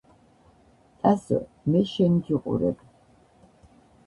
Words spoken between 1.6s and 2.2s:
მე შენ